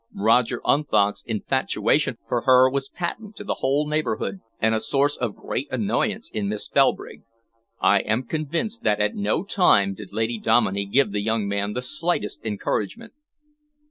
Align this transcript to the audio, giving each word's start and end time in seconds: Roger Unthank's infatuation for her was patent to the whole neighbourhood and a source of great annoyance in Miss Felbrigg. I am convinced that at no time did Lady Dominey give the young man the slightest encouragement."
Roger 0.15 0.61
Unthank's 0.65 1.21
infatuation 1.27 2.17
for 2.27 2.41
her 2.41 2.67
was 2.67 2.89
patent 2.89 3.35
to 3.35 3.43
the 3.43 3.57
whole 3.59 3.87
neighbourhood 3.87 4.39
and 4.59 4.73
a 4.73 4.79
source 4.79 5.15
of 5.15 5.35
great 5.35 5.67
annoyance 5.71 6.27
in 6.33 6.49
Miss 6.49 6.67
Felbrigg. 6.67 7.21
I 7.79 7.99
am 7.99 8.23
convinced 8.23 8.81
that 8.81 8.99
at 8.99 9.13
no 9.13 9.43
time 9.43 9.93
did 9.93 10.11
Lady 10.11 10.39
Dominey 10.39 10.85
give 10.85 11.11
the 11.11 11.21
young 11.21 11.47
man 11.47 11.73
the 11.73 11.83
slightest 11.83 12.43
encouragement." 12.43 13.13